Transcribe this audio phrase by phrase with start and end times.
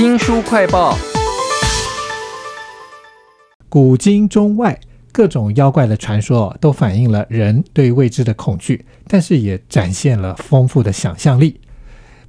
[0.00, 0.96] 新书快报：
[3.68, 4.80] 古今中外
[5.12, 11.60] 各种妖怪的传说，都反映了人对未知的恐惧，但是也展现了丰富的想象力。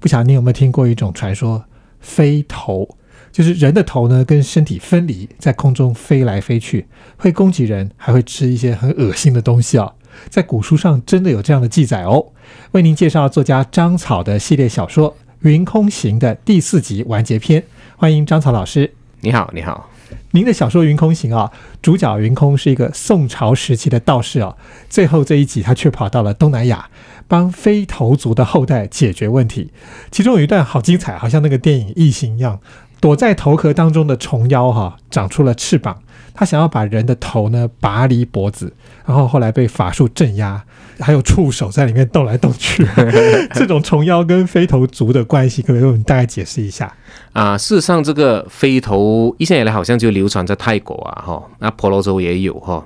[0.00, 1.64] 不晓得你有没有听过一种传说——
[2.00, 2.96] 飞头，
[3.30, 6.88] 就是人的头呢跟身体分离，在空中飞来飞去，
[7.18, 9.94] 会攻击人，还会吃一些很恶心的东西哦。
[10.28, 12.32] 在古书上真的有这样的记载哦。
[12.72, 15.12] 为您介绍作家张草的系列小说。
[15.42, 17.64] 《云空行》的第四集完结篇，
[17.96, 18.92] 欢迎张草老师。
[19.20, 19.88] 你好，你好。
[20.32, 24.54] 您的小说《云空行》啊，主角云空是一个宋朝时期的道士哦。
[24.90, 26.90] 最后这一集，他却跑到了东南亚，
[27.26, 29.70] 帮飞头族的后代解决问题。
[30.10, 32.60] 其中有一段好精彩，好像那个电影《异形》一样。
[33.00, 36.02] 躲在头壳当中的虫妖哈，长出了翅膀，
[36.40, 38.72] 他想要把人的头呢拔离脖子，
[39.04, 40.64] 然后后来被法术镇压，
[40.98, 42.82] 还有触手在里面动来动去。
[43.52, 46.90] 这种虫妖跟飞头族的关系，可不可以大概解释一下？
[47.34, 52.82] 啊，事实上，这个飞头一向以来好像就流传在泰国啊，哈，那婆罗洲也有哈。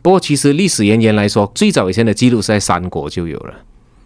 [0.00, 3.52] 不过，其实历史原言来说，最早以前的记录是在三国就有了。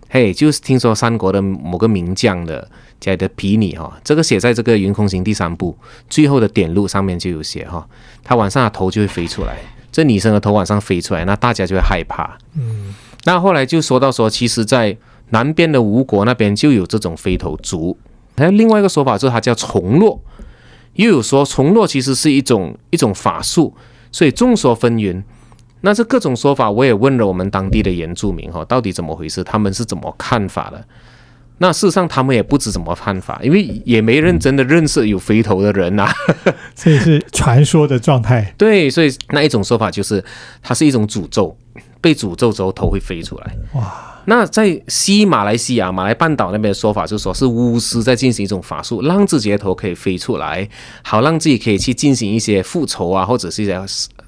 [0.08, 2.68] 嘿，就是听说三国的某个名将的
[3.10, 5.76] 家的皮尼哈，这个写在这个《云空行》第三部
[6.08, 7.86] 最后的点录上面就有写哈，
[8.22, 9.58] 他晚上的头就会飞出来，
[9.90, 12.38] 这女生的头晚上飞出来，那大家就会害怕。
[12.54, 14.96] 嗯，那后来就说到说，其实在
[15.30, 17.96] 南边的吴国那边就有这种飞头族，
[18.36, 20.22] 还有另外一个说法就是它叫虫落，
[20.94, 23.74] 又有说虫落其实是一种一种法术，
[24.12, 25.22] 所以众说纷纭。
[25.80, 29.42] 那这各种说法，我也问了我们当地的原住民哈，到底怎么回事？
[29.42, 30.86] 他们是怎么看法的？
[31.62, 36.10] 那事实上，他们也不知怎么判法，因为也没认真的认识有飞头的人呐，
[36.74, 38.52] 所以是传说的状态。
[38.58, 40.22] 对，所以那一种说法就是，
[40.60, 41.56] 它是一种诅咒，
[42.00, 43.54] 被诅咒之后头会飞出来。
[43.74, 44.08] 哇！
[44.24, 50.68] 那在西马来西亚、马来半岛那边的说法，就是说是巫师在进行一种法术，让自己的头可以飞出来，
[51.04, 53.80] 好让自己可以去进行一些复仇啊，或者是一些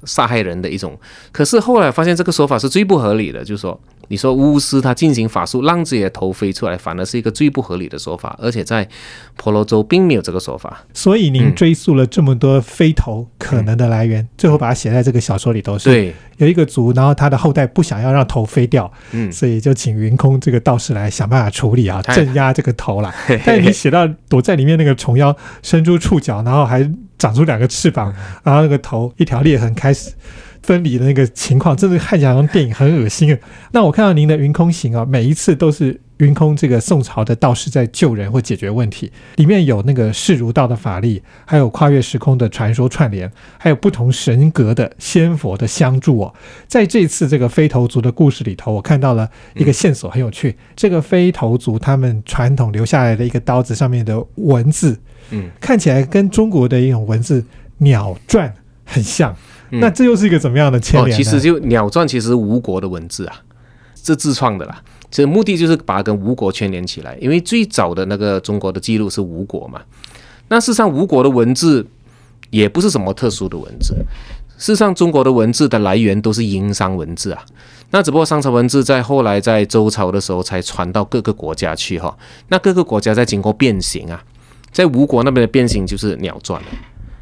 [0.05, 0.97] 杀害人的一种。
[1.31, 3.79] 可是后来发现这个说法是最不合理的，就是说。
[4.07, 8.87] 你说巫师他进行法术让自己的头飞出来，反而是一个最不合理的说法，而且在
[9.35, 10.85] 婆罗洲并没有这个说法。
[10.93, 15.75] 所以您追溯了这么多飞头可能的来源，最后把它写在这个小说里头。
[15.79, 23.11] 对，有一个族，然后他的后代不想要让头飞掉，嗯，所以就请云空这个道士来想办法处理啊， 镇压这个头啦。
[23.43, 26.87] 但你写到躲在里面那个虫妖伸出触角，然后还
[27.17, 30.11] 长出两个翅膀，然后那个头一条裂痕开始。
[30.63, 33.37] 分离的那个情况，真的看起来像电影，很恶心。
[33.71, 46.33] 那我看到您的《云空行》啊，每一次都是云空这个宋朝的道士在救人或解决问题，里面有那个世儒道的法力，还有跨越时空的传说串联，还有不同神格的仙佛的相助哦。
[46.65, 50.57] 在这次这个飞头族的故事里头，我看到了一个线索，很有趣。
[50.75, 54.99] 这个飞头族他们传统留下来的一个刀子上面的文字，
[55.31, 57.43] 嗯，看起来跟中国的一种文字
[57.79, 58.51] 鸟篆
[58.85, 59.35] 很像。
[59.71, 61.17] 那这又是一个怎么样的牵连？
[61.17, 63.35] 其实就鸟篆，其实吴国的文字啊，
[64.01, 64.81] 是自创的啦。
[65.09, 69.81] 其实目的就是把它跟吴国牵连起来，因为最早的那个中国的记录是吴国嘛。
[70.47, 71.85] 那事实上，吴国的文字
[72.51, 73.95] 也不是什么特殊的文字。
[74.57, 77.43] 事实上，中国的文字的来源都是殷商文字啊。
[77.91, 82.15] 那只不过商朝文字在后来在周朝的时候才传到各个国家去哈。
[82.49, 84.23] 那各个国家在经过变形啊，
[84.75, 86.59] 在吴国那边的变形就是鸟篆。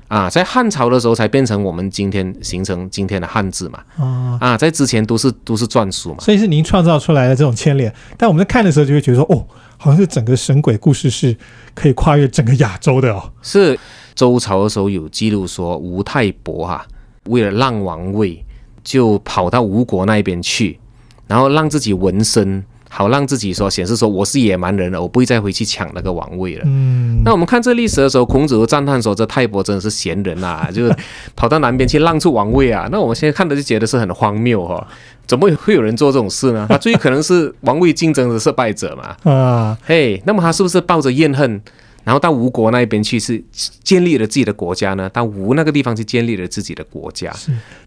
[0.08, 3.80] 啊，在汉朝的时候才变成我们今天形成今天的汉字嘛。
[3.98, 6.18] 啊，啊，在之前都是都是篆书嘛。
[6.20, 7.94] 所以是您创造出来的这种牵连。
[8.18, 9.46] 但我们在看的时候就会觉得说，哦，
[9.78, 11.36] 好像是整个神鬼故事是
[11.76, 13.32] 可以跨越整个亚洲的哦。
[13.44, 13.78] 是
[14.16, 16.84] 周朝的时候有记录说，吴太伯哈
[17.26, 18.44] 为了让王位，
[18.84, 20.80] 就跑到吴国那边去，
[21.28, 22.64] 然后让自己纹身。
[22.96, 26.64] 好让自己说显示说我是野蛮人了，我不会再回去抢那个王位了。
[26.68, 30.96] 嗯，那我们看这历史的时候，孔子都赞叹说这泰伯真的是贤人呐， 就是
[31.36, 32.88] 跑到南边去让出王位啊。
[32.92, 34.88] 那我们现在看的就觉得是很荒谬哈，
[35.26, 36.68] 怎么会有人做这种事呢？
[36.70, 39.16] 他最可能是王位竞争的失败者嘛。
[39.34, 41.60] 啊，嘿，那么他是不是抱着怨恨，
[42.04, 43.44] 然后到吴国那边去是
[43.84, 45.10] 建立了自己的国家呢？
[45.10, 47.34] 到吴那个地方去建立了自己的国家。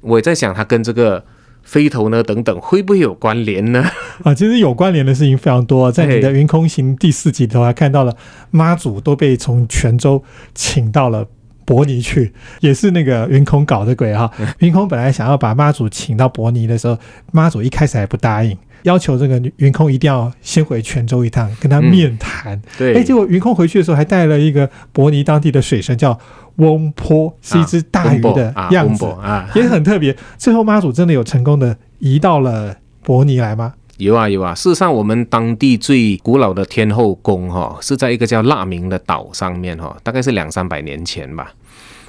[0.01, 1.23] 我也在想他跟这个。
[1.67, 2.23] 飞头呢？
[2.23, 3.85] 等等，会不会有关联呢？
[4.23, 5.91] 啊，其实有关联的事情非常多。
[5.91, 8.17] 在你的《云空行》第四集头，还看到了
[8.53, 10.23] 妈祖都被从泉州
[10.55, 11.27] 请到了
[11.65, 14.31] 伯尼去，也是那个云空搞的鬼哈。
[14.61, 16.97] 云空本来想要把妈祖请到伯尼的时候，
[17.33, 18.57] 妈祖一开始还不答应。
[18.87, 22.61] 要求这个云空一定要先回泉州一趟，跟他面谈。
[22.79, 26.17] 对，哎，结果云空回去的时候还带了一个伯尼当地的水神，叫
[26.57, 30.17] 翁坡，是一只大鱼的样子，啊，也很特别。
[30.39, 33.75] 最后妈祖真的有成功的移到了伯尼来吗？
[33.99, 41.53] 有啊有啊，事实上我们当地最古老的天后宫哈，是在一个叫腊明的岛上面哈，大概是两三百年前吧。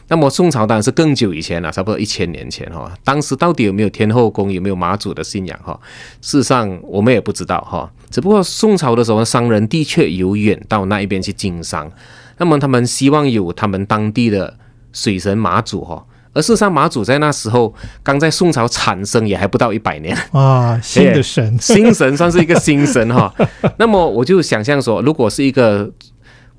[0.10, 2.92] 那么宋朝当然是更久以前了，差不多一千年前哈。
[3.04, 5.78] 当时到底有没有天后宫，有没有妈祖的信仰哈？
[6.22, 7.92] 事实上我们也不知道哈。
[8.10, 11.92] 只不过宋朝的时候，商人的确有远到那一边去经商，
[12.38, 14.58] 那么他们希望有他们当地的
[14.94, 16.06] 水神妈祖哈。
[16.34, 17.74] 而事实上，马祖在那时候
[18.04, 23.34] 刚在宋朝产生，也还不到一百年啊，新的神， 新神算是一个新神哈。
[23.78, 25.90] 那么我就想象说，如果是一个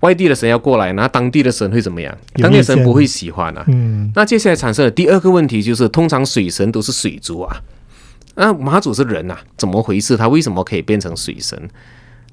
[0.00, 2.16] 外地的神要过来，那当地的神会怎么样？
[2.34, 3.64] 当地神不会喜欢啊。
[3.68, 4.10] 嗯。
[4.14, 7.56] 那接下来产生的第二个问题就是，通常水神都是水族啊，
[8.36, 10.16] 那马祖是人啊，怎么回事？
[10.16, 11.68] 他为什么可以变成水神？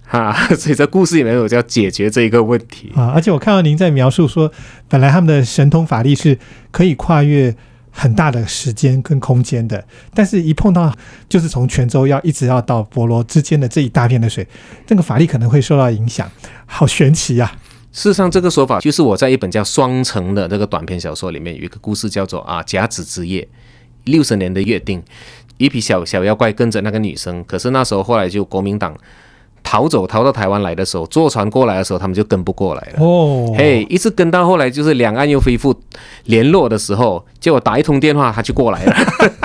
[0.07, 3.11] 哈， 所以在故事里面我就要解决这一个问题啊。
[3.15, 4.51] 而且我看到您在描述说，
[4.87, 6.37] 本来他们的神通法力是
[6.69, 7.55] 可以跨越
[7.97, 9.81] 很大的时间跟空间的，
[10.13, 10.93] 但是一碰到
[11.29, 14.45] 就是从泉州要一直要到博罗之间的这一大片的水，
[14.85, 16.29] 这个法力可能会受到影响，
[16.65, 17.55] 好玄奇啊！
[17.93, 23.47] 事实上，这个说法就是我在一本叫《双城》的这个短篇小说里面有一个故事，叫做啊甲子之夜，
[24.03, 25.01] 六十年的约定，
[25.55, 28.93] 一批小小妖怪跟着那个女生，可是那时候后来就国民党。
[29.65, 33.03] 逃走，逃到台湾来的时候，坐船过来的时候，他们就跟不过来了。
[33.03, 35.75] 哦，嘿，一直跟到后来，就是两岸又恢复
[36.25, 38.95] 联络的时候，结果打一通电话，他就过来了。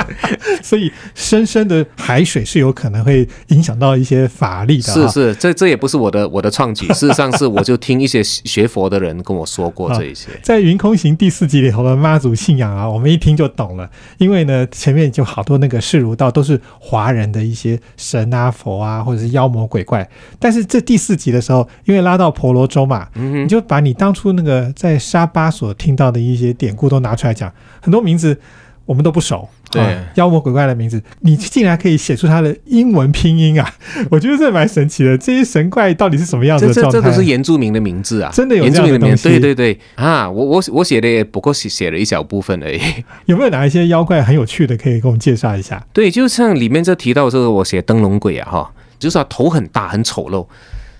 [0.63, 4.93] 所以，深深的海水是有可能会影响到一些法力的。
[4.93, 10.29] 是是，这这也不是我的我的创举，事实上是我就听一些学佛的人跟我说过这一些。
[10.43, 13.89] 在《云空行》第四集里头的妈祖信仰啊，我们一听就懂了，
[14.19, 20.09] 因为呢，前面就好多那个释儒道都是华人的一些神啊、佛啊，或者是妖魔鬼怪。
[20.39, 28.39] 但是这第四集的时候，因为拉到婆罗洲嘛，你就把你当初那个在沙巴所听到的一些典故都拿出来讲，很多名字
[28.87, 29.49] 我们都不熟。
[29.73, 33.73] 对，妖魔鬼怪的名字，你竟然可以写出它的英文拼音啊！
[34.11, 35.17] 我觉得这蛮神奇的。
[35.17, 36.91] 这些神怪到底是什么样子的状态？
[36.91, 38.33] 这这都是原住民的名字啊！
[38.35, 39.29] 真的有原住民的名字？
[39.29, 40.29] 对对对啊！
[40.29, 42.81] 我我我写的也不过写写了一小部分而已。
[43.27, 45.87] 有没有哪一些妖怪很有趣的，可以给我们介绍一下？
[45.93, 48.73] 对，就像里面这提到这个，我写灯笼鬼啊，哈。
[49.01, 50.47] 就是他头很大，很丑陋，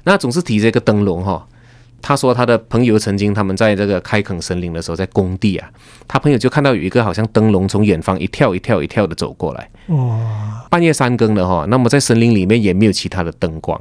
[0.03, 1.47] 那总是提着一个灯笼哈。
[2.03, 5.69] 他说他的朋友曾经他们在这个开垦森林的时候，在工地啊，
[6.09, 9.69] 他朋友就看到有一个好像灯笼从远方一跳一跳一跳的走过来。
[9.89, 10.65] 哇！
[10.71, 13.79] 半夜三更的哈，那么在森林里面也没有其他的灯光，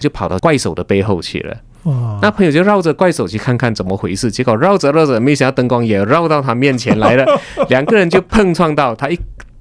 [0.00, 1.56] 就跑到怪手的背后去了。
[1.84, 2.18] 哇！
[2.20, 7.24] 那朋友就绕着怪手去看看怎么回事，结果绕着绕着，没想到灯光也绕到他面前来了，
[7.70, 9.16] 两个人就碰撞到他一。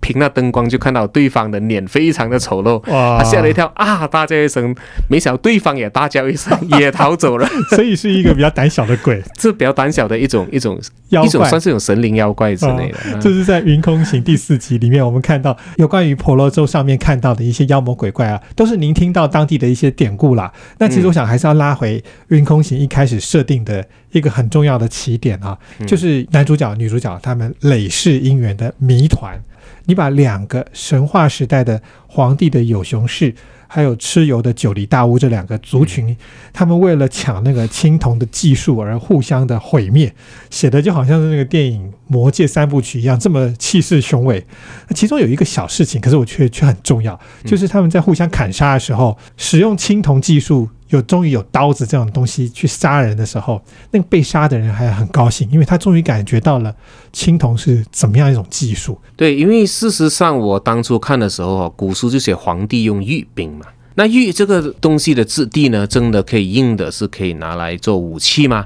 [0.10, 4.08] 凭那灯光就看到对方的脸非常的丑陋，他吓了一跳啊！
[4.08, 4.76] 大叫一声，
[5.08, 7.48] 没想到对方也大叫一声，也逃走了。
[7.76, 13.20] 所以是一个比较胆小的鬼， 这比较胆小的一种一种妖怪，算是一种神灵妖怪之类的。
[13.22, 20.52] 这是在《云空行》第四集里面，我们看到有关于婆罗洲上面看到的一些妖魔鬼怪啊，都是您听到当地的一些典故啦。
[20.80, 25.56] 那其实我想还是要拉回《云空行》一开始设定的一个很重要的起点啊，
[25.86, 29.40] 就是男主角、女主角他们累世姻缘的谜团。
[29.86, 33.34] 你把两个神话时代的皇帝的有熊氏，
[33.68, 36.16] 还有蚩尤的九黎大巫这两个族群，
[36.52, 40.14] 他们为了抢那个青铜的技术而互相的毁灭，
[40.50, 44.46] 写的就好像是那个电影《魔戒三部曲》一样，这么气势雄伟。
[44.88, 50.70] 那其中有一个小事情，可是我却却很重要，就是他们在互相砍杀的时候，使用青铜技术。
[50.90, 56.74] 有终于有刀子这种东西去杀人的时候，那个被杀的人还很高兴，因为他终于感觉到了
[57.14, 59.00] 青铜是怎么样一种技术。
[59.16, 63.66] 对，因为事实上我当初看的时候古书就写皇帝用玉兵嘛，
[63.96, 68.66] 那玉这个东西的质地呢，真的可以硬的，是可以拿来做武器吗？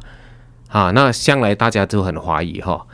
[0.69, 2.85] 啊，那向来大家都很怀疑哈。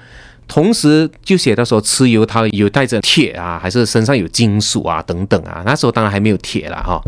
[0.48, 7.00] 同时就写到说，蚩尤他有带着铁啊，还是身上有金属啊等等啊，那时候当然还没有铁了哈。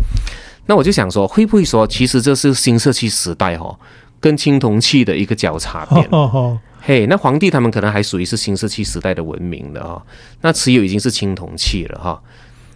[0.71, 3.77] 那我就想说，会不会说，其实这是新石器时代哈，
[4.21, 6.09] 跟青铜器的一个交叉点？
[6.79, 10.01] 嘿，那皇帝他们可能还属于是新石器时代的文明的哈，
[10.39, 12.23] 那蚩尤已经是青铜器了哈，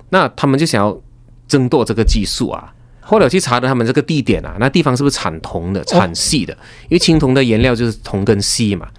[0.09, 1.01] 那他们就想要
[1.47, 2.73] 争夺这个技术啊。
[2.99, 6.51] 后来我去查了他们这个地点啊，那地方是不是产铜的、产锡的？
[6.89, 8.89] 因为青铜的颜料就是铜跟锡嘛。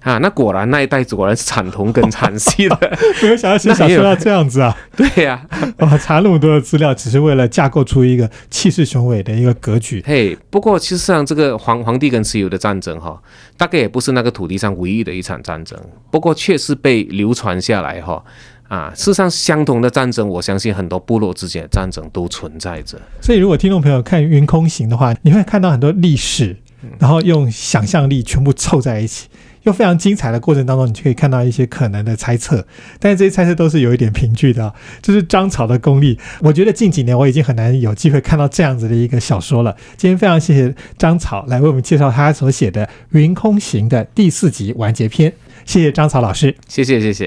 [0.00, 2.78] 啊，那果然那一代果然是产铜跟产锡的，
[3.20, 4.74] 没有想到写 小说要这样子啊！
[4.96, 5.44] 对呀，
[5.78, 10.02] 哇，查那么多的资料，只是为了架构出一个气势雄伟的一个格局。
[10.06, 13.20] 嘿，不过其实上这个皇皇帝跟蚩尤的战争哈，
[13.56, 15.78] 大概也不是那个土地上唯一的一场战争，
[16.10, 18.22] 不过却是被流传下来哈。
[18.68, 23.00] 啊，事实上相同的战争，我相信很多部落之间的战争都存在着。
[23.20, 26.54] 所以，如果听众朋友看《云空行》的话，你会看到很多历史，
[26.98, 29.26] 然后用想象力全部凑在一起。
[29.68, 32.66] 又非常精彩的过程当中，你就可以看到一些可能的猜测，
[32.98, 34.72] 但是这些猜测都是有一点凭据的。
[35.02, 39.76] 这是张草的功力，我觉得近几年我已经很难有机会看到这样子的一个小说了。
[39.96, 45.32] 今天非常谢谢张草来为我们介绍他所写的《云空行》的第四集完结篇，
[45.66, 47.26] 谢谢张草老师，谢谢谢谢。